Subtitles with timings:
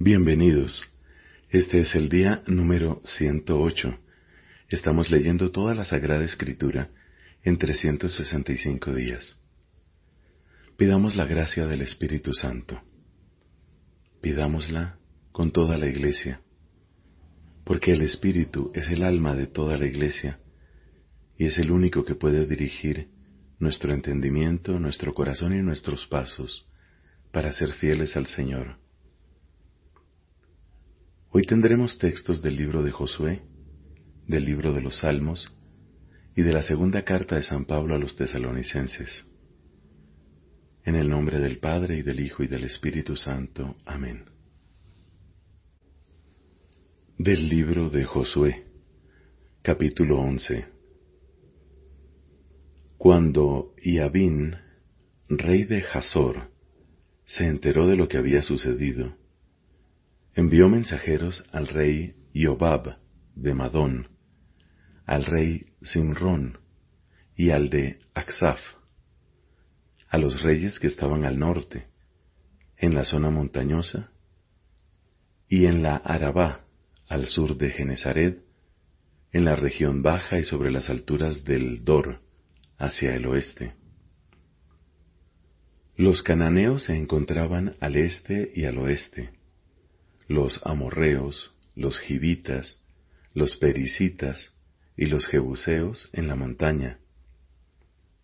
[0.00, 0.80] Bienvenidos.
[1.50, 3.98] Este es el día número 108.
[4.68, 6.92] Estamos leyendo toda la Sagrada Escritura
[7.42, 9.36] en 365 días.
[10.76, 12.80] Pidamos la gracia del Espíritu Santo.
[14.22, 15.00] Pidámosla
[15.32, 16.42] con toda la Iglesia,
[17.64, 20.38] porque el Espíritu es el alma de toda la Iglesia
[21.36, 23.08] y es el único que puede dirigir
[23.58, 26.68] nuestro entendimiento, nuestro corazón y nuestros pasos
[27.32, 28.78] para ser fieles al Señor.
[31.30, 33.42] Hoy tendremos textos del libro de Josué,
[34.26, 35.54] del libro de los Salmos
[36.34, 39.26] y de la segunda carta de San Pablo a los tesalonicenses.
[40.84, 43.76] En el nombre del Padre y del Hijo y del Espíritu Santo.
[43.84, 44.24] Amén.
[47.18, 48.64] Del libro de Josué,
[49.60, 50.64] capítulo 11.
[52.96, 54.56] Cuando Iabín,
[55.28, 56.48] rey de Hazor,
[57.26, 59.17] se enteró de lo que había sucedido,
[60.38, 62.98] envió mensajeros al rey Iobab
[63.34, 64.06] de Madón,
[65.04, 66.60] al rey Simrón
[67.34, 68.60] y al de Aksaf,
[70.08, 71.88] a los reyes que estaban al norte,
[72.76, 74.12] en la zona montañosa,
[75.48, 76.66] y en la Arabá,
[77.08, 78.40] al sur de Genezaret,
[79.32, 82.20] en la región baja y sobre las alturas del Dor,
[82.78, 83.74] hacia el oeste.
[85.96, 89.36] Los cananeos se encontraban al este y al oeste,
[90.28, 92.78] los amorreos, los gibitas,
[93.32, 94.52] los pericitas
[94.94, 96.98] y los jebuseos en la montaña,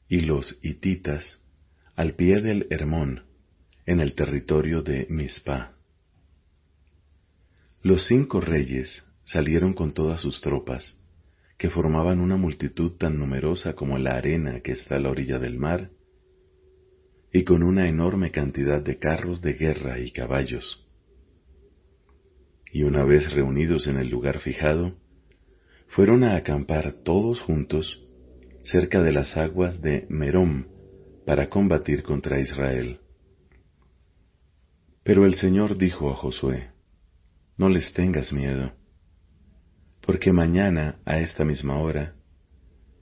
[0.06, 1.40] y los hititas
[1.96, 3.22] al pie del Hermón,
[3.86, 5.72] en el territorio de Mizpah.
[7.82, 10.96] Los cinco reyes salieron con todas sus tropas,
[11.56, 15.58] que formaban una multitud tan numerosa como la arena que está a la orilla del
[15.58, 15.90] mar,
[17.32, 20.83] y con una enorme cantidad de carros de guerra y caballos
[22.74, 24.96] y una vez reunidos en el lugar fijado,
[25.86, 28.02] fueron a acampar todos juntos
[28.64, 30.66] cerca de las aguas de Merom
[31.24, 32.98] para combatir contra Israel.
[35.04, 36.72] Pero el Señor dijo a Josué,
[37.56, 38.72] No les tengas miedo,
[40.04, 42.16] porque mañana a esta misma hora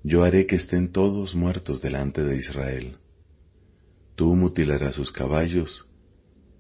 [0.05, 2.99] yo haré que estén todos muertos delante de Israel.
[4.17, 5.89] Tú mutilarás sus caballos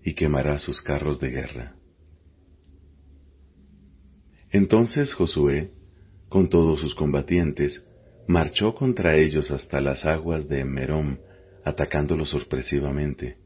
[0.02, 1.76] y quemarás sus carros de guerra.
[4.52, 5.70] Entonces Josué,
[6.28, 7.82] con todos sus combatientes,
[8.28, 11.16] marchó contra ellos hasta las aguas de Merom,
[11.64, 13.38] atacándolos sorpresivamente.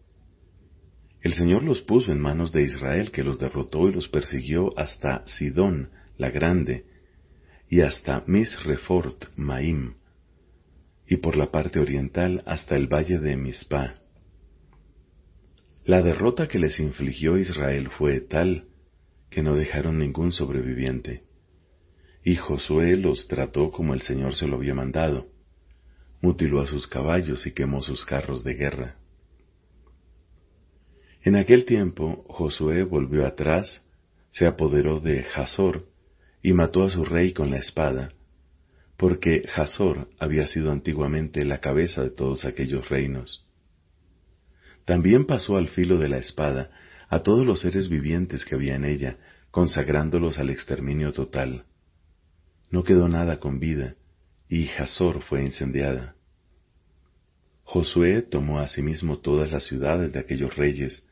[1.22, 5.24] El Señor los puso en manos de Israel, que los derrotó y los persiguió hasta
[5.26, 6.84] Sidón, la grande,
[7.68, 9.94] y hasta Misrefort Maim,
[11.06, 14.00] y por la parte oriental hasta el valle de Mizpah.
[15.84, 18.66] La derrota que les infligió Israel fue tal
[19.36, 21.24] que no dejaron ningún sobreviviente.
[22.24, 25.26] Y Josué los trató como el Señor se lo había mandado.
[26.22, 28.96] Mutiló a sus caballos y quemó sus carros de guerra.
[31.22, 33.82] En aquel tiempo Josué volvió atrás,
[34.30, 35.86] se apoderó de Hazor
[36.42, 38.12] y mató a su rey con la espada,
[38.96, 43.46] porque Hazor había sido antiguamente la cabeza de todos aquellos reinos.
[44.86, 46.70] También pasó al filo de la espada
[47.08, 49.18] a todos los seres vivientes que había en ella,
[49.50, 51.64] consagrándolos al exterminio total.
[52.70, 53.94] No quedó nada con vida,
[54.48, 56.14] y Hazor fue incendiada.
[57.64, 61.06] Josué tomó asimismo todas las ciudades de aquellos reyes,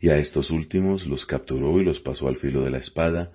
[0.00, 3.32] y a estos últimos los capturó y los pasó al filo de la espada,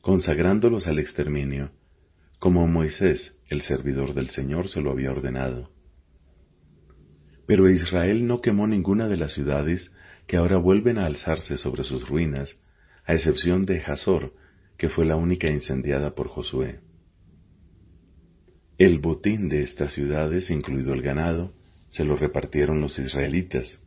[0.00, 1.72] consagrándolos al exterminio,
[2.38, 5.70] como Moisés, el servidor del Señor, se lo había ordenado.
[7.46, 9.90] Pero Israel no quemó ninguna de las ciudades
[10.28, 12.54] que ahora vuelven a alzarse sobre sus ruinas,
[13.06, 14.34] a excepción de Hazor,
[14.76, 16.80] que fue la única incendiada por Josué.
[18.76, 21.54] El botín de estas ciudades, incluido el ganado,
[21.88, 23.80] se lo repartieron los israelitas.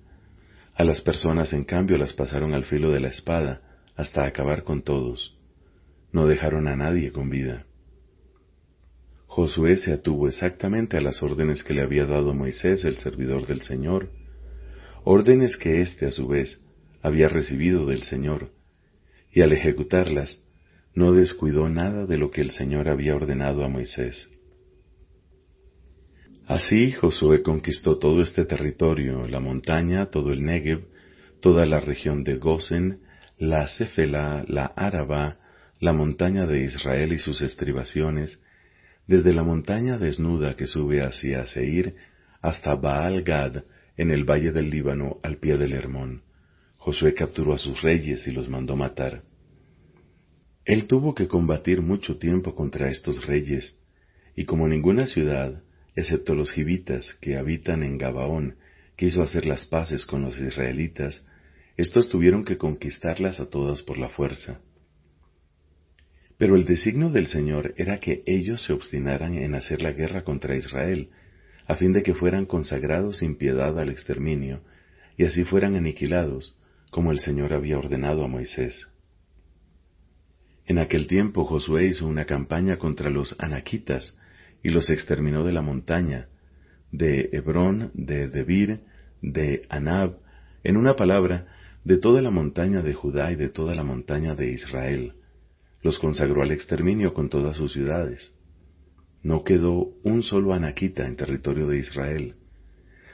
[0.74, 3.62] A las personas, en cambio, las pasaron al filo de la espada,
[3.96, 5.38] hasta acabar con todos.
[6.12, 7.68] No dejaron a nadie con vida.
[9.28, 13.62] Josué se atuvo exactamente a las órdenes que le había dado Moisés, el servidor del
[13.62, 14.10] Señor,
[15.04, 16.60] órdenes que éste a su vez
[17.02, 18.52] había recibido del Señor,
[19.32, 20.42] y al ejecutarlas
[20.94, 24.30] no descuidó nada de lo que el Señor había ordenado a Moisés.
[26.48, 30.86] Así Josué conquistó todo este territorio, la montaña, todo el Negev,
[31.40, 33.00] toda la región de Gosen,
[33.38, 35.40] la Cefela, la Araba,
[35.80, 38.42] la montaña de Israel y sus estribaciones,
[39.08, 41.96] desde la montaña desnuda que sube hacia Seir
[42.42, 43.64] hasta Baal Gad,
[44.02, 46.24] en el valle del Líbano al pie del Hermón,
[46.78, 49.22] Josué capturó a sus reyes y los mandó matar.
[50.66, 53.78] Él tuvo que combatir mucho tiempo contra estos reyes,
[54.36, 55.62] y como ninguna ciudad,
[55.96, 58.56] excepto los gibitas que habitan en Gabaón,
[58.96, 61.24] quiso hacer las paces con los israelitas,
[61.78, 64.62] estos tuvieron que conquistarlas a todas por la fuerza.
[66.40, 70.56] Pero el designio del Señor era que ellos se obstinaran en hacer la guerra contra
[70.56, 71.12] Israel,
[71.72, 74.60] a fin de que fueran consagrados sin piedad al exterminio,
[75.16, 76.60] y así fueran aniquilados,
[76.90, 78.90] como el Señor había ordenado a Moisés.
[80.66, 84.14] En aquel tiempo Josué hizo una campaña contra los anaquitas
[84.62, 86.28] y los exterminó de la montaña,
[86.92, 88.82] de Hebrón, de Debir,
[89.22, 90.18] de Anab,
[90.66, 91.48] en una palabra,
[91.86, 95.14] de toda la montaña de Judá y de toda la montaña de Israel.
[95.84, 98.34] Los consagró al exterminio con todas sus ciudades.
[99.24, 102.36] No quedó un solo anaquita en territorio de Israel.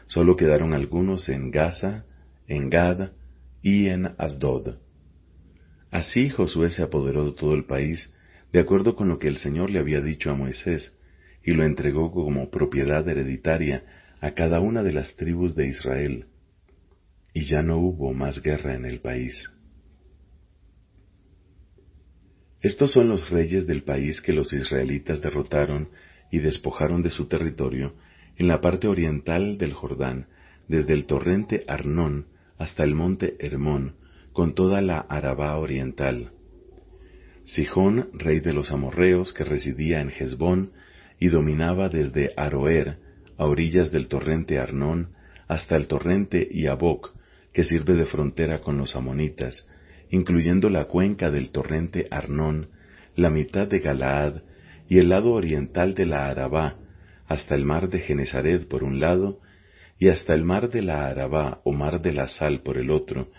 [0.05, 2.05] Solo quedaron algunos en Gaza,
[2.47, 3.11] en Gad
[3.61, 4.77] y en Asdod.
[5.91, 8.13] Así Josué se apoderó de todo el país,
[8.53, 10.93] de acuerdo con lo que el Señor le había dicho a Moisés,
[11.43, 13.83] y lo entregó como propiedad hereditaria
[14.21, 16.25] a cada una de las tribus de Israel.
[17.33, 19.49] Y ya no hubo más guerra en el país.
[22.61, 25.89] Estos son los reyes del país que los israelitas derrotaron
[26.31, 27.93] y despojaron de su territorio
[28.37, 30.27] en la parte oriental del Jordán,
[30.67, 32.27] desde el torrente Arnón
[32.57, 33.95] hasta el monte Hermón,
[34.33, 36.31] con toda la Arabá oriental.
[37.45, 40.71] Sijón, rey de los amorreos, que residía en Hezbón
[41.19, 42.97] y dominaba desde Aroer,
[43.37, 45.09] a orillas del torrente Arnón,
[45.47, 47.13] hasta el torrente Iaboc,
[47.53, 49.65] que sirve de frontera con los amonitas,
[50.09, 52.69] incluyendo la cuenca del torrente Arnón,
[53.15, 54.41] la mitad de Galaad
[54.87, 56.77] y el lado oriental de la Arabá,
[57.27, 59.41] hasta el mar de Genezaret por un lado,
[59.99, 63.31] y hasta el mar de la Arabá o mar de la Sal por el otro,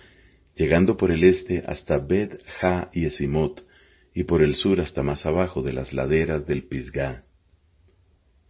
[0.57, 3.65] llegando por el este hasta Bet Ja y Esimot,
[4.13, 7.25] y por el sur hasta más abajo de las laderas del Pisgah.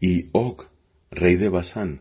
[0.00, 0.64] Y Og,
[1.10, 2.00] rey de Basán,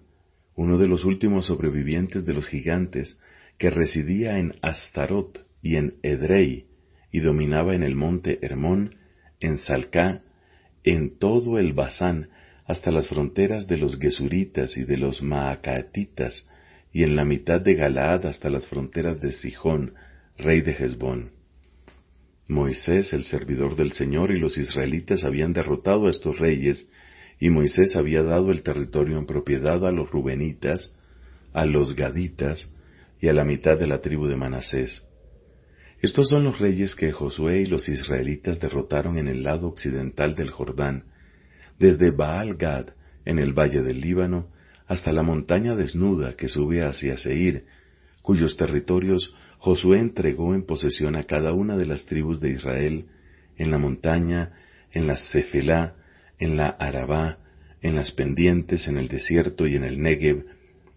[0.56, 3.20] uno de los últimos sobrevivientes de los gigantes,
[3.58, 6.66] que residía en Astarot y en Edrei,
[7.12, 8.96] y dominaba en el monte Hermón,
[9.40, 10.22] en Salcá,
[10.84, 12.30] en todo el Basán,
[12.66, 16.46] hasta las fronteras de los Gesuritas y de los Maacatitas,
[16.92, 19.94] y en la mitad de Galaad hasta las fronteras de Sijón,
[20.38, 21.32] rey de Hezbón.
[22.50, 26.90] Moisés, el servidor del Señor, y los israelitas habían derrotado a estos reyes,
[27.40, 30.94] y Moisés había dado el territorio en propiedad a los rubenitas,
[31.54, 32.70] a los gaditas
[33.22, 35.07] y a la mitad de la tribu de Manasés.
[36.02, 40.52] Estos son los reyes que Josué y los israelitas derrotaron en el lado occidental del
[40.52, 41.06] Jordán,
[41.80, 42.90] desde Baal Gad,
[43.26, 44.48] en el valle del Líbano,
[44.88, 47.66] hasta la montaña desnuda que sube hacia Seir,
[48.22, 53.06] cuyos territorios Josué entregó en posesión a cada una de las tribus de Israel,
[53.58, 54.54] en la montaña,
[54.92, 55.96] en la Cefelá,
[56.40, 57.40] en la Arabá,
[57.82, 60.46] en las pendientes, en el desierto y en el Negev,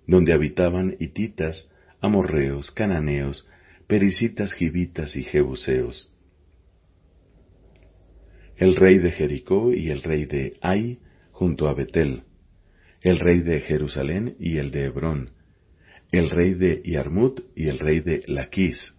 [0.06, 1.66] donde habitaban hititas,
[2.00, 3.48] amorreos, cananeos,
[3.90, 6.08] perisitas, gibitas y jebuseos.
[8.56, 11.00] El rey de Jericó y el rey de Ai
[11.32, 12.22] junto a Betel,
[13.00, 15.30] el rey de Jerusalén y el de Hebrón,
[16.12, 18.94] el rey de Yarmut y el rey de Laquis,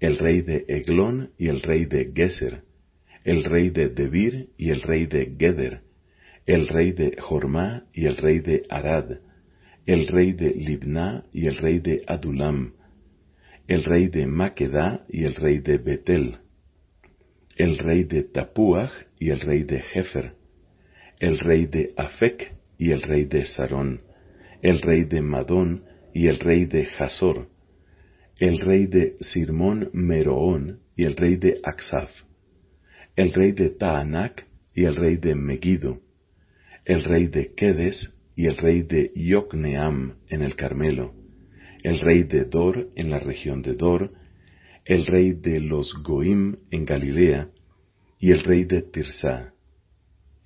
[0.00, 2.64] el rey de Eglón y el rey de Geser,
[3.22, 5.82] el rey de Debir y el rey de Geder,
[6.44, 9.18] el rey de Jormá y el rey de Arad,
[9.86, 12.72] el rey de Libná y el rey de Adulam,
[13.66, 16.38] el rey de Maquedá y el rey de Betel,
[17.56, 20.34] el rey de Tapuach y el rey de Jefer,
[21.18, 24.02] el rey de Afec y el rey de Sarón,
[24.60, 27.48] el rey de Madón y el rey de Jasor,
[28.38, 32.10] el rey de Sirmón Meroón y el rey de Aksaf,
[33.16, 36.00] el rey de Taanac y el rey de Megiddo,
[36.84, 41.14] el rey de Kedes y el rey de Yocneam en el Carmelo,
[41.84, 44.10] el rey de Dor en la región de Dor,
[44.86, 47.50] el rey de los Goim en Galilea
[48.18, 49.52] y el rey de Tirsa.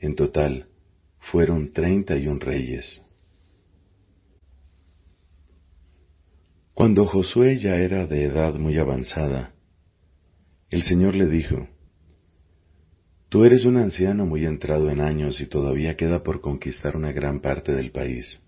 [0.00, 0.66] En total,
[1.30, 3.02] fueron treinta y un reyes.
[6.75, 9.54] Cuando Josué ya era de edad muy avanzada,
[10.71, 11.68] el Señor le dijo,
[13.28, 17.40] Tú eres un anciano muy entrado en años y todavía queda por conquistar una gran
[17.40, 18.42] parte del país.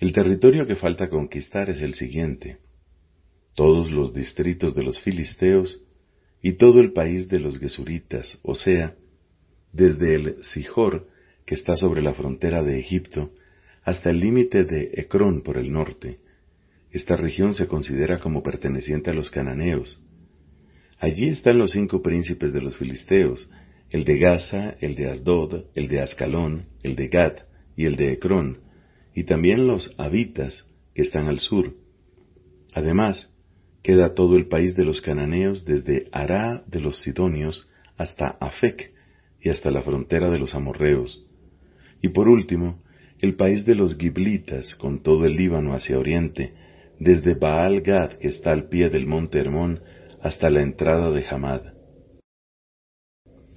[0.00, 2.58] El territorio que falta conquistar es el siguiente.
[3.54, 5.82] Todos los distritos de los filisteos
[6.40, 8.94] y todo el país de los gesuritas, o sea,
[9.72, 11.08] desde el Sijor,
[11.44, 13.32] que está sobre la frontera de Egipto,
[13.82, 16.20] hasta el límite de Ecrón por el norte,
[16.92, 20.00] esta región se considera como perteneciente a los cananeos.
[20.98, 23.50] Allí están los cinco príncipes de los filisteos,
[23.90, 27.40] el de Gaza, el de Asdod, el de Ascalón, el de Gat
[27.76, 28.67] y el de Ecrón,
[29.18, 31.74] y también los habitas que están al sur.
[32.72, 33.28] Además,
[33.82, 38.92] queda todo el país de los cananeos desde Ará de los Sidonios hasta Afec
[39.40, 41.26] y hasta la frontera de los amorreos.
[42.00, 42.80] Y por último,
[43.20, 46.52] el país de los giblitas con todo el Líbano hacia oriente,
[47.00, 49.80] desde Baal Gad que está al pie del monte Hermón
[50.22, 51.62] hasta la entrada de Hamad.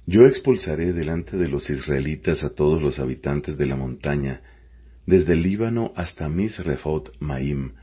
[0.07, 4.41] Yo expulsaré delante de los israelitas a todos los habitantes de la montaña,
[5.05, 7.73] desde el Líbano hasta Misrefot Maim,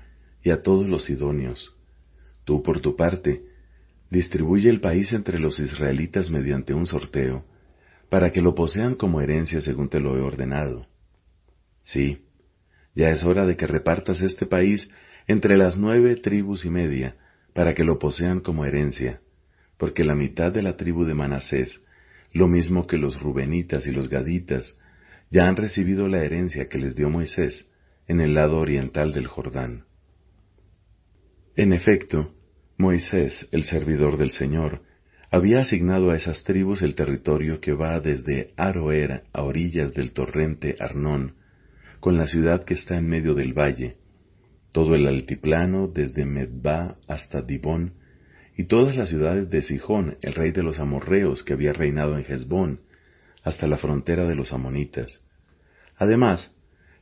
[0.43, 1.75] y a todos los sidonios.
[2.45, 3.43] Tú, por tu parte,
[4.11, 7.45] distribuye el país entre los israelitas mediante un sorteo,
[8.09, 10.87] para que lo posean como herencia según te lo he ordenado.
[11.83, 12.25] Sí,
[12.95, 14.89] ya es hora de que repartas este país
[15.27, 17.17] entre las nueve tribus y media,
[17.53, 19.21] para que lo posean como herencia,
[19.77, 21.83] porque la mitad de la tribu de Manasés,
[22.33, 24.77] lo mismo que los Rubenitas y los Gaditas,
[25.31, 27.69] ya han recibido la herencia que les dio Moisés
[28.07, 29.85] en el lado oriental del Jordán.
[31.57, 32.35] En efecto,
[32.79, 34.83] Moisés, el servidor del Señor,
[35.31, 40.77] había asignado a esas tribus el territorio que va desde Aroer a orillas del torrente
[40.79, 41.35] Arnón,
[42.01, 43.97] con la ciudad que está en medio del valle,
[44.73, 47.95] todo el altiplano desde Medba hasta Dibón,
[48.57, 52.25] y todas las ciudades de Sijón, el rey de los amorreos que había reinado en
[52.25, 52.81] Hezbón,
[53.49, 55.21] hasta la frontera de los amonitas.
[55.97, 56.55] Además,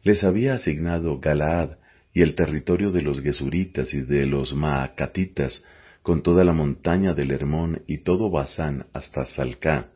[0.04, 1.78] les había asignado Galaad
[2.14, 5.64] y el territorio de los Gesuritas y de los Maacatitas,
[6.02, 9.88] con toda la montaña del Hermón y todo Basán hasta Salcá,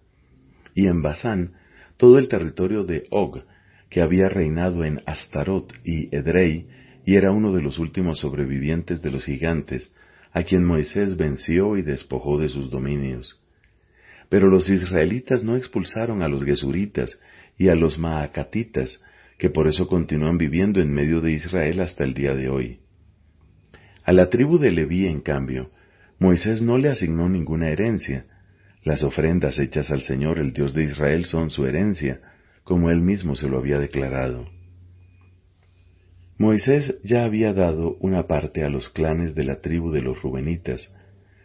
[0.75, 1.53] y en Basán
[1.97, 3.45] todo el territorio de Og,
[3.89, 6.67] que había reinado en Astarot y Edrei,
[7.07, 9.95] y era uno de los últimos sobrevivientes de los gigantes,
[10.33, 13.40] a quien Moisés venció y despojó de sus dominios.
[14.31, 17.21] Pero los israelitas no expulsaron a los Gesuritas
[17.59, 19.03] y a los Maacatitas,
[19.37, 22.79] que por eso continúan viviendo en medio de Israel hasta el día de hoy.
[24.05, 25.71] A la tribu de Leví, en cambio,
[26.19, 28.27] Moisés no le asignó ninguna herencia.
[28.85, 32.21] Las ofrendas hechas al Señor, el Dios de Israel, son su herencia,
[32.63, 34.47] como él mismo se lo había declarado.
[36.39, 40.91] Moisés ya había dado una parte a los clanes de la tribu de los Rubenitas.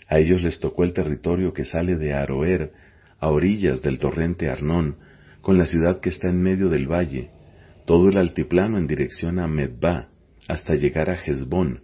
[0.07, 2.71] A ellos les tocó el territorio que sale de Aroer,
[3.19, 4.97] a orillas del torrente Arnón,
[5.41, 7.31] con la ciudad que está en medio del valle,
[7.85, 10.09] todo el altiplano en dirección a Medba,
[10.47, 11.83] hasta llegar a Hezbón,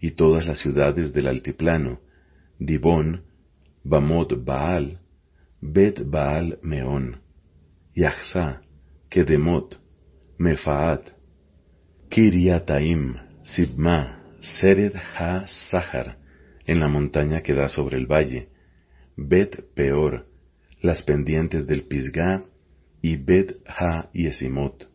[0.00, 2.00] y todas las ciudades del altiplano,
[2.58, 3.24] Dibón,
[3.84, 5.00] Bamot Baal,
[5.60, 7.20] Bet Baal Meón,
[7.94, 8.62] Yahza,
[9.08, 9.80] Kedemot,
[10.38, 11.08] Mefaat,
[12.08, 16.16] Kiriataim, Sibma, Sered Ha Sahar,
[16.68, 18.48] en la montaña que da sobre el valle,
[19.16, 20.26] Bet Peor,
[20.82, 22.44] las pendientes del Pisgah,
[23.00, 24.90] y Bet Ha Yesimot.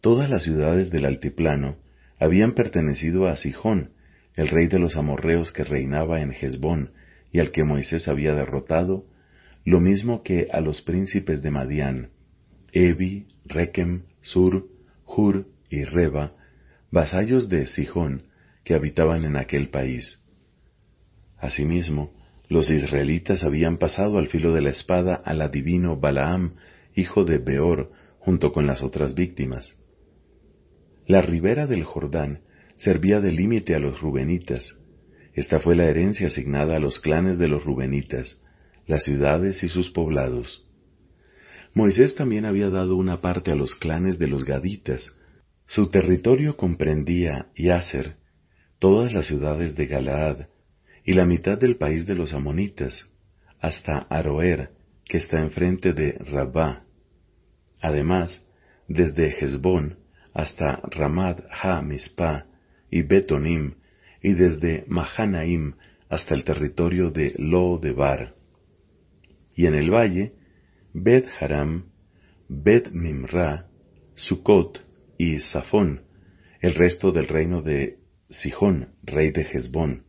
[0.00, 1.76] Todas las ciudades del altiplano
[2.20, 3.90] habían pertenecido a Sijón,
[4.36, 6.92] el rey de los amorreos que reinaba en Hezbón
[7.32, 9.04] y al que Moisés había derrotado,
[9.64, 12.10] lo mismo que a los príncipes de Madián,
[12.72, 14.68] Evi, Rekem, Sur,
[15.04, 16.34] Hur y Reba,
[16.92, 18.28] vasallos de Sijón
[18.62, 20.20] que habitaban en aquel país.
[21.38, 22.12] Asimismo,
[22.48, 26.54] los israelitas habían pasado al filo de la espada al adivino Balaam,
[26.94, 29.74] hijo de Beor, junto con las otras víctimas.
[31.06, 32.40] La ribera del Jordán
[32.76, 34.76] servía de límite a los rubenitas.
[35.34, 38.38] Esta fue la herencia asignada a los clanes de los rubenitas,
[38.86, 40.64] las ciudades y sus poblados.
[41.74, 45.14] Moisés también había dado una parte a los clanes de los gaditas.
[45.66, 48.16] Su territorio comprendía Yaser,
[48.78, 50.46] todas las ciudades de Galaad,
[51.08, 53.08] y la mitad del país de los amonitas,
[53.60, 54.72] hasta Aroer,
[55.06, 56.84] que está enfrente de Rabá.
[57.80, 58.44] Además,
[58.88, 60.00] desde Hezbón
[60.34, 62.44] hasta Ramad ha Mispa,
[62.90, 63.76] y Betonim,
[64.22, 65.76] y desde Mahanaim
[66.10, 68.34] hasta el territorio de Lo Bar.
[69.54, 70.34] Y en el valle,
[70.92, 71.86] Bet Haram,
[72.50, 73.66] Bet Mimra,
[74.14, 74.84] Sucot
[75.16, 76.02] y Safón,
[76.60, 77.96] el resto del reino de
[78.28, 80.04] Sihón, rey de Hezbón,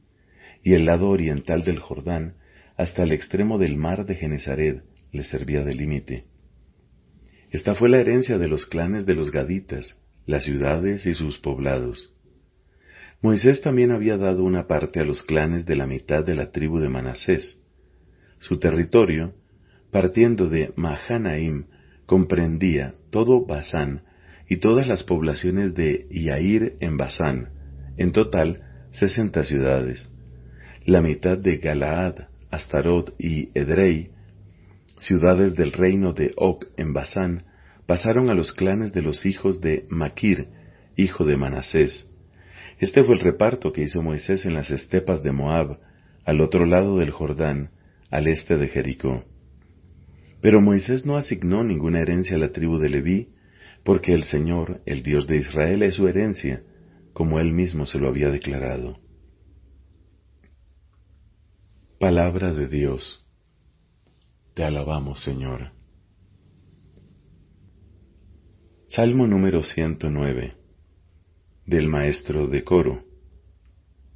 [0.63, 2.35] y el lado oriental del Jordán,
[2.77, 6.25] hasta el extremo del mar de Genezaret, le servía de límite.
[7.51, 12.13] Esta fue la herencia de los clanes de los Gaditas, las ciudades y sus poblados.
[13.21, 16.79] Moisés también había dado una parte a los clanes de la mitad de la tribu
[16.79, 17.59] de Manasés.
[18.37, 19.33] Su territorio,
[19.91, 21.65] partiendo de Mahanaim,
[22.05, 24.03] comprendía todo Basán
[24.47, 27.49] y todas las poblaciones de Yair en Basán,
[27.97, 28.61] en total
[28.93, 30.09] sesenta ciudades.
[30.85, 34.09] La mitad de Galaad, Astarot y Edrei,
[34.99, 37.43] ciudades del reino de Og en Basán,
[37.85, 40.47] pasaron a los clanes de los hijos de Maquir,
[40.95, 42.07] hijo de Manasés.
[42.79, 45.79] Este fue el reparto que hizo Moisés en las estepas de Moab,
[46.25, 47.71] al otro lado del Jordán,
[48.09, 49.25] al este de Jericó.
[50.41, 53.29] Pero Moisés no asignó ninguna herencia a la tribu de Leví,
[53.83, 56.61] porque el Señor, el Dios de Israel, es su herencia,
[57.13, 58.99] como él mismo se lo había declarado.
[61.99, 63.27] Palabra de Dios.
[64.53, 65.73] Te alabamos, Señor.
[68.87, 70.55] Salmo número 109
[71.65, 73.03] del maestro de coro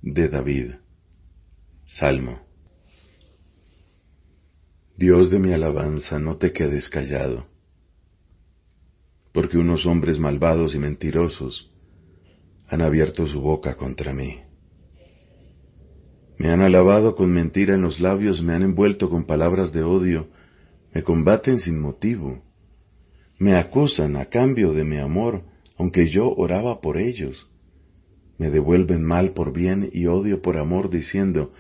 [0.01, 0.75] de David.
[1.85, 2.39] Salmo.
[4.95, 7.47] Dios de mi alabanza, no te quedes callado,
[9.33, 11.69] porque unos hombres malvados y mentirosos
[12.69, 14.39] han abierto su boca contra mí.
[16.37, 20.27] Me han alabado con mentira en los labios, me han envuelto con palabras de odio,
[20.93, 22.41] me combaten sin motivo,
[23.39, 25.43] me acusan a cambio de mi amor,
[25.77, 27.49] aunque yo oraba por ellos.
[28.37, 31.51] Me devuelven mal por bien y odio por amor, diciendo,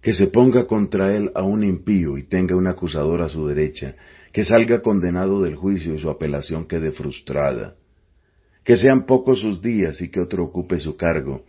[0.00, 3.94] que se ponga contra él a un impío y tenga un acusador a su derecha,
[4.32, 7.76] que salga condenado del juicio y su apelación quede frustrada.
[8.64, 11.44] Que sean pocos sus días y que otro ocupe su cargo,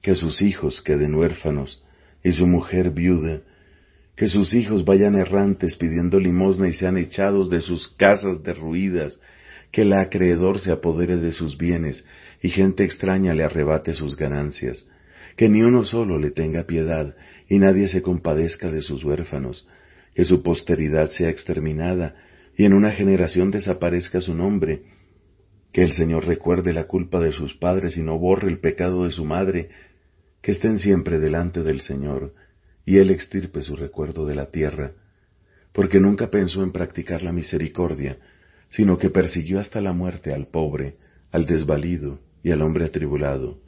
[0.00, 1.81] que sus hijos queden huérfanos
[2.22, 3.40] y su mujer viuda,
[4.16, 9.18] que sus hijos vayan errantes pidiendo limosna y sean echados de sus casas derruidas,
[9.70, 12.04] que el acreedor se apodere de sus bienes
[12.42, 14.86] y gente extraña le arrebate sus ganancias,
[15.36, 17.16] que ni uno solo le tenga piedad
[17.48, 19.66] y nadie se compadezca de sus huérfanos,
[20.14, 22.14] que su posteridad sea exterminada
[22.56, 24.82] y en una generación desaparezca su nombre,
[25.72, 29.10] que el Señor recuerde la culpa de sus padres y no borre el pecado de
[29.10, 29.70] su madre,
[30.42, 32.34] que estén siempre delante del Señor,
[32.84, 34.92] y Él extirpe su recuerdo de la tierra,
[35.72, 38.18] porque nunca pensó en practicar la misericordia,
[38.68, 40.96] sino que persiguió hasta la muerte al pobre,
[41.30, 43.58] al desvalido y al hombre atribulado.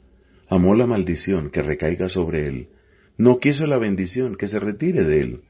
[0.49, 2.67] Amó la maldición que recaiga sobre él,
[3.17, 5.41] no quiso la bendición que se retire de él.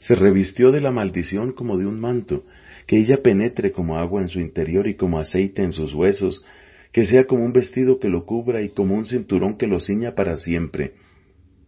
[0.00, 2.44] Se revistió de la maldición como de un manto,
[2.86, 6.44] que ella penetre como agua en su interior y como aceite en sus huesos,
[6.92, 10.14] que sea como un vestido que lo cubra y como un cinturón que lo ciña
[10.14, 10.94] para siempre,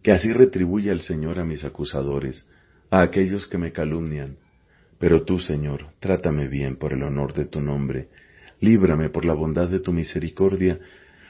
[0.01, 2.45] que así retribuya el Señor a mis acusadores,
[2.89, 4.37] a aquellos que me calumnian.
[4.99, 8.09] Pero tú, Señor, trátame bien por el honor de tu nombre,
[8.59, 10.79] líbrame por la bondad de tu misericordia,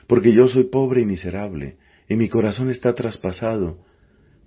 [0.07, 1.77] porque yo soy pobre y miserable,
[2.09, 3.79] y mi corazón está traspasado,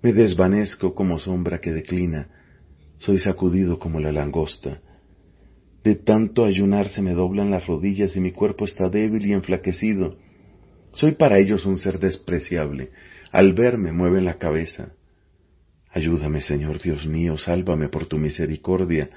[0.03, 2.29] me desvanezco como sombra que declina,
[2.99, 4.81] soy sacudido como la langosta,
[5.87, 10.19] de tanto ayunar se me doblan las rodillas y mi cuerpo está débil y enflaquecido.
[10.93, 12.91] Soy para ellos un ser despreciable.
[13.31, 14.95] Al verme mueven la cabeza.
[15.89, 19.11] Ayúdame, Señor Dios mío, sálvame por tu misericordia,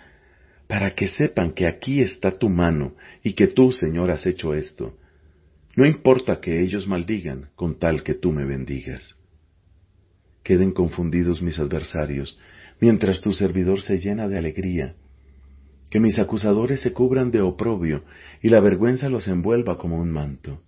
[0.67, 4.95] para que sepan que aquí está tu mano y que tú, Señor, has hecho esto.
[5.75, 9.17] No importa que ellos maldigan, con tal que tú me bendigas.
[10.43, 12.37] Queden confundidos mis adversarios,
[12.79, 14.95] mientras tu servidor se llena de alegría
[15.89, 18.03] que mis acusadores se cubran de oprobio
[18.41, 20.61] y la vergüenza los envuelva como un manto.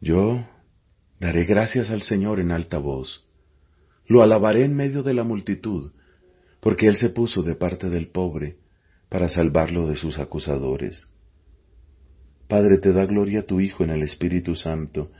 [0.00, 0.46] Yo
[1.18, 3.26] daré gracias al Señor en alta voz,
[4.06, 5.92] lo alabaré en medio de la multitud,
[6.60, 8.56] porque Él se puso de parte del pobre
[9.08, 11.08] para salvarlo de sus acusadores.
[12.48, 15.10] Padre, te da gloria tu Hijo en el Espíritu Santo,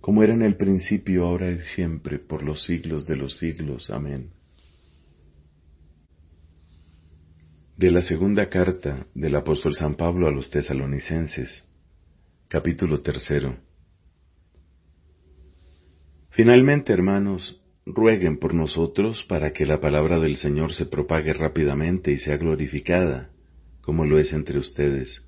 [0.00, 3.90] como era en el principio, ahora y siempre, por los siglos de los siglos.
[3.90, 4.30] Amén.
[7.80, 11.64] De la segunda carta del apóstol San Pablo a los tesalonicenses,
[12.46, 13.56] capítulo tercero.
[16.28, 22.18] Finalmente, hermanos, rueguen por nosotros para que la palabra del Señor se propague rápidamente y
[22.18, 23.30] sea glorificada,
[23.80, 25.24] como lo es entre ustedes.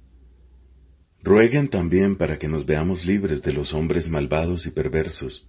[1.22, 5.48] Rueguen también para que nos veamos libres de los hombres malvados y perversos,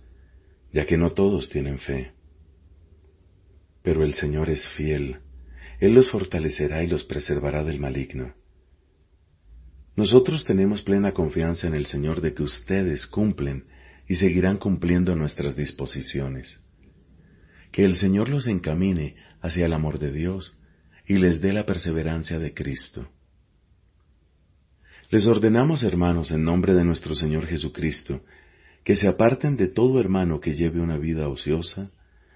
[0.71, 2.13] ya que no todos tienen fe.
[3.83, 5.17] Pero el Señor es fiel
[5.85, 8.33] él los fortalecerá y los preservará del maligno.
[9.97, 13.65] Nosotros tenemos plena confianza en el Señor de que ustedes cumplen
[14.07, 16.57] y seguirán cumpliendo nuestras disposiciones.
[17.73, 20.57] Que el Señor los encamine hacia el amor de Dios
[21.05, 23.09] y les dé la perseverancia de Cristo.
[25.09, 28.21] Les ordenamos, hermanos, en nombre de nuestro Señor Jesucristo,
[28.85, 31.91] que se aparten de todo hermano que lleve una vida ociosa,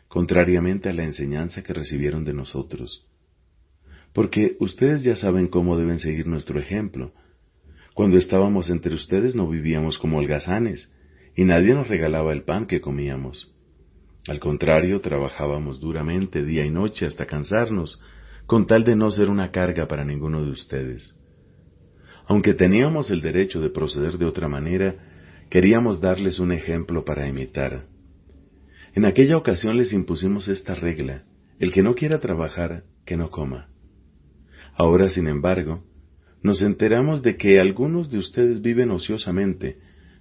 [0.10, 3.07] contrariamente a la enseñanza que recibieron de nosotros
[4.14, 7.14] porque ustedes ya saben cómo deben seguir nuestro ejemplo.
[7.94, 10.92] Cuando estábamos entre ustedes no vivíamos como holgazanes,
[11.36, 13.54] y nadie nos regalaba el pan que comíamos.
[14.28, 18.02] Al contrario, trabajábamos duramente día y noche hasta cansarnos,
[18.48, 21.16] con tal de no ser una carga para ninguno de ustedes.
[22.28, 24.96] Aunque teníamos el derecho de proceder de otra manera,
[25.50, 27.86] queríamos darles un ejemplo para imitar.
[28.96, 31.24] En aquella ocasión les impusimos esta regla,
[31.60, 33.70] el que no quiera trabajar, que no coma.
[34.78, 35.84] Ahora, sin embargo,
[36.44, 39.80] nos enteramos de que algunos de ustedes viven ociosamente,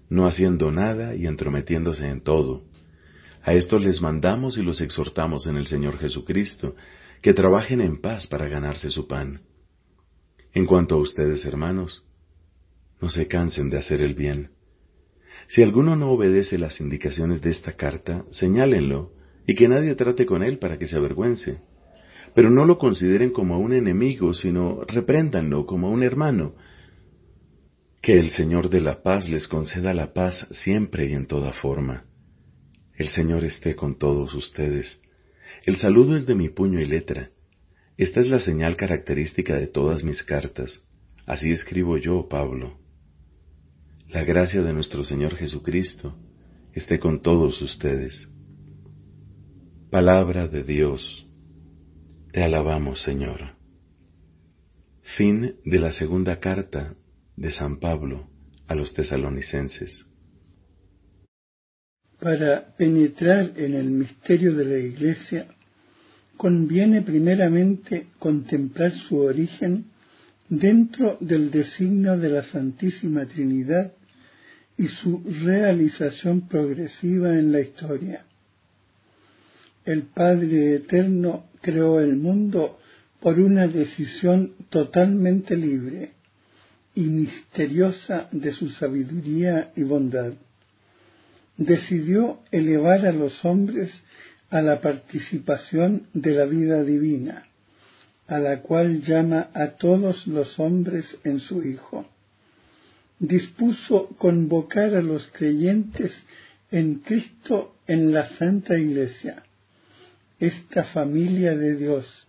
[0.08, 2.64] no haciendo nada y entrometiéndose en todo.
[3.42, 6.74] A estos les mandamos y los exhortamos en el Señor Jesucristo,
[7.20, 9.42] que trabajen en paz para ganarse su pan.
[10.54, 12.06] En cuanto a ustedes, hermanos,
[13.00, 14.52] no se cansen de hacer el bien.
[15.48, 19.12] Si alguno no obedece las indicaciones de esta carta, señálenlo
[19.46, 21.60] y que nadie trate con él para que se avergüence.
[22.36, 26.54] Pero no lo consideren como un enemigo, sino repréndanlo como un hermano,
[28.02, 32.04] que el Señor de la paz les conceda la paz siempre y en toda forma.
[32.94, 35.00] El Señor esté con todos ustedes.
[35.64, 37.30] El saludo es de mi puño y letra.
[37.96, 40.82] Esta es la señal característica de todas mis cartas.
[41.24, 42.76] Así escribo yo, Pablo.
[44.10, 46.14] La gracia de nuestro Señor Jesucristo
[46.74, 48.28] esté con todos ustedes.
[49.90, 51.25] Palabra de Dios.
[52.36, 53.54] Te alabamos, Señor.
[55.16, 56.94] Fin de la segunda carta
[57.34, 58.28] de San Pablo
[58.68, 60.04] a los tesalonicenses.
[62.20, 65.46] Para penetrar en el misterio de la Iglesia,
[66.36, 69.86] conviene primeramente contemplar su origen
[70.50, 73.94] dentro del designio de la Santísima Trinidad
[74.76, 78.26] y su realización progresiva en la historia.
[79.86, 82.80] El Padre Eterno creó el mundo
[83.20, 86.10] por una decisión totalmente libre
[86.96, 90.32] y misteriosa de su sabiduría y bondad.
[91.56, 94.02] Decidió elevar a los hombres
[94.50, 97.46] a la participación de la vida divina,
[98.26, 102.06] a la cual llama a todos los hombres en su Hijo.
[103.20, 106.24] Dispuso convocar a los creyentes
[106.72, 109.44] en Cristo en la Santa Iglesia.
[110.38, 112.26] Esta familia de Dios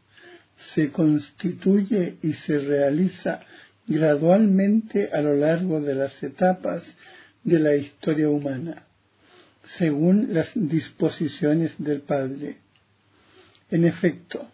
[0.73, 3.41] se constituye y se realiza
[3.85, 6.83] gradualmente a lo largo de las etapas
[7.43, 8.83] de la historia humana,
[9.77, 12.57] según las disposiciones del Padre.
[13.69, 14.47] En efecto,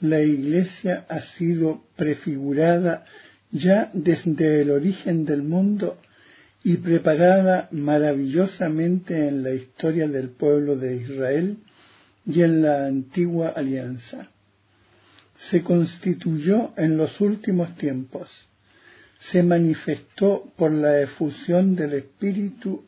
[0.00, 3.04] la Iglesia ha sido prefigurada
[3.50, 5.98] ya desde el origen del mundo
[6.62, 11.58] y preparada maravillosamente en la historia del pueblo de Israel
[12.26, 14.28] y en la antigua alianza.
[15.50, 18.28] Se constituyó en los últimos tiempos
[19.18, 22.84] se manifestó por la efusión del Espíritu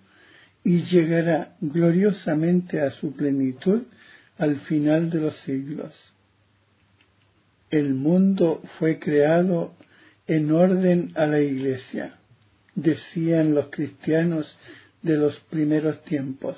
[0.62, 3.82] y llegará gloriosamente a su plenitud
[4.36, 5.94] al final de los siglos.
[7.70, 9.74] El mundo fue creado
[10.26, 12.16] en orden a la Iglesia,
[12.74, 14.56] decían los cristianos
[15.02, 16.56] de los primeros tiempos.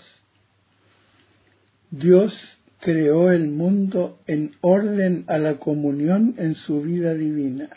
[1.90, 7.70] Dios creó el mundo en orden a la comunión en su vida divina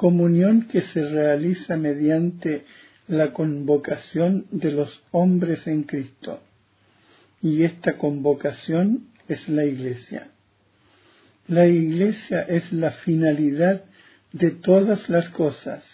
[0.00, 2.64] comunión que se realiza mediante
[3.06, 6.40] la convocación de los hombres en Cristo.
[7.42, 10.28] Y esta convocación es la Iglesia.
[11.48, 13.84] La Iglesia es la finalidad
[14.32, 15.84] de todas las cosas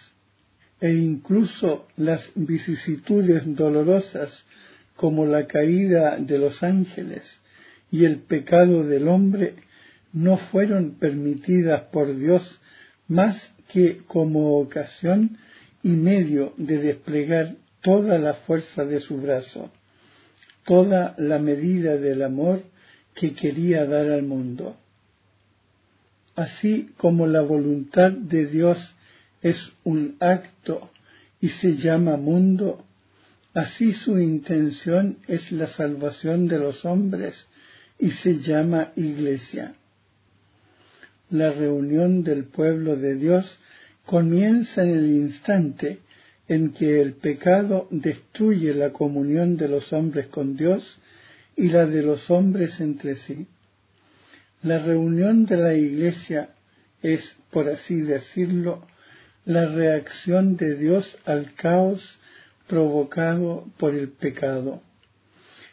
[0.81, 4.45] e incluso las vicisitudes dolorosas
[4.95, 7.25] como la caída de los ángeles
[7.91, 9.55] y el pecado del hombre
[10.13, 12.61] no fueron permitidas por Dios
[13.09, 15.37] más que como ocasión
[15.83, 19.71] y medio de desplegar toda la fuerza de su brazo,
[20.65, 22.65] toda la medida del amor
[23.15, 24.77] que quería dar al mundo.
[26.35, 28.79] Así como la voluntad de Dios
[29.43, 30.91] es un acto
[31.41, 32.85] y se llama mundo,
[33.55, 37.47] así su intención es la salvación de los hombres
[37.99, 39.75] y se llama iglesia
[41.31, 43.59] la reunión del pueblo de Dios
[44.05, 46.01] comienza en el instante
[46.49, 50.99] en que el pecado destruye la comunión de los hombres con Dios
[51.57, 53.49] y la de los hombres entre sí.
[54.63, 56.51] La reunión de la Iglesia
[57.03, 58.87] es, por así decirlo,
[59.45, 62.19] la reacción de Dios al caos
[62.69, 64.83] provocado por el pecado.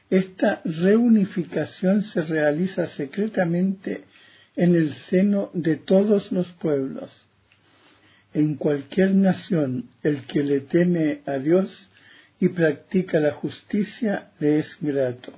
[0.09, 4.03] Esta reunificación se realiza secretamente
[4.55, 7.09] en el seno de todos los pueblos.
[8.33, 11.89] En cualquier nación el que le teme a Dios
[12.39, 15.33] y practica la justicia le es grato.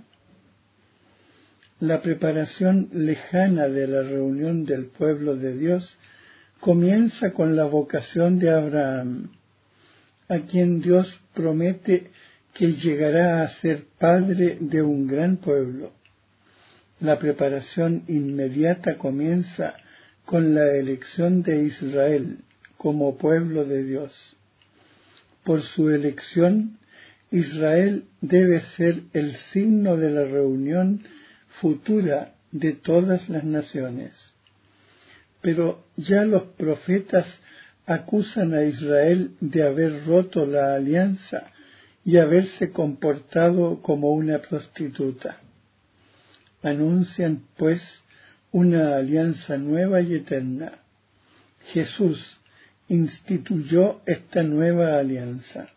[1.80, 5.98] La preparación lejana de la reunión del pueblo de Dios
[6.60, 9.30] comienza con la vocación de Abraham,
[10.30, 12.10] a quien Dios promete
[12.56, 15.92] que llegará a ser padre de un gran pueblo.
[17.02, 19.76] La preparación inmediata comienza
[20.24, 22.38] con la elección de Israel
[22.78, 24.14] como pueblo de Dios.
[25.44, 26.80] Por su elección,
[27.30, 31.04] Israel debe ser el signo de la reunión
[31.60, 34.14] futura de todas las naciones.
[35.42, 37.28] Pero ya los profetas
[37.86, 41.52] acusan a Israel de haber roto la alianza
[42.06, 45.38] y haberse comportado como una prostituta.
[46.62, 47.82] Anuncian, pues,
[48.52, 50.72] una alianza nueva y eterna.
[51.74, 52.38] Jesús
[52.88, 55.70] instituyó esta nueva alianza.